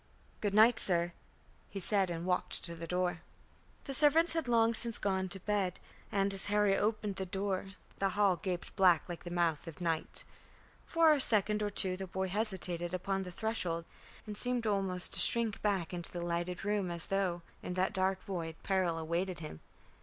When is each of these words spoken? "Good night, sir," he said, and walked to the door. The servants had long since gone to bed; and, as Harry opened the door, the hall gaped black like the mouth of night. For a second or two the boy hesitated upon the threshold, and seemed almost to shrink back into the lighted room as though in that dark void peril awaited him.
"Good 0.41 0.55
night, 0.55 0.79
sir," 0.79 1.13
he 1.69 1.79
said, 1.79 2.09
and 2.09 2.25
walked 2.25 2.63
to 2.63 2.75
the 2.75 2.87
door. 2.87 3.21
The 3.83 3.93
servants 3.93 4.33
had 4.33 4.47
long 4.47 4.73
since 4.73 4.97
gone 4.97 5.29
to 5.29 5.39
bed; 5.39 5.79
and, 6.11 6.33
as 6.33 6.45
Harry 6.45 6.75
opened 6.75 7.17
the 7.17 7.25
door, 7.27 7.73
the 7.99 8.09
hall 8.09 8.37
gaped 8.37 8.75
black 8.75 9.07
like 9.07 9.23
the 9.23 9.29
mouth 9.29 9.67
of 9.67 9.79
night. 9.79 10.23
For 10.87 11.13
a 11.13 11.21
second 11.21 11.61
or 11.61 11.69
two 11.69 11.97
the 11.97 12.07
boy 12.07 12.29
hesitated 12.29 12.95
upon 12.95 13.21
the 13.21 13.31
threshold, 13.31 13.85
and 14.25 14.35
seemed 14.35 14.65
almost 14.65 15.13
to 15.13 15.19
shrink 15.19 15.61
back 15.61 15.93
into 15.93 16.11
the 16.11 16.23
lighted 16.23 16.65
room 16.65 16.89
as 16.89 17.05
though 17.05 17.43
in 17.61 17.75
that 17.75 17.93
dark 17.93 18.23
void 18.25 18.55
peril 18.63 18.97
awaited 18.97 19.39
him. 19.39 19.59